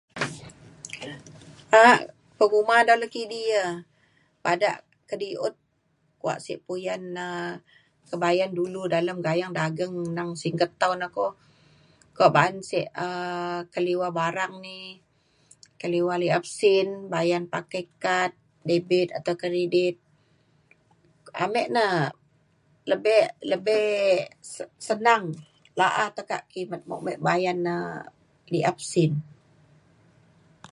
[1.81, 2.01] a'ak
[2.37, 3.71] penguma do nekidi ia'
[4.43, 4.71] bada
[5.09, 5.55] kediut
[6.21, 7.27] kuak si puyan na
[8.07, 11.25] ke bayan dulu dalem bayan dageng nang singget tau na ko
[12.17, 14.77] ko ba'an sek um keliwa barang ni
[15.81, 18.31] keliwa liep sin bayan pakai kad
[18.69, 19.95] debit atau kredit.
[21.43, 21.85] ame na
[22.89, 24.23] lebek lebek
[24.53, 25.23] s- senang
[25.79, 27.75] la'a tekak kimet mok me bayan na
[28.53, 29.11] liap sin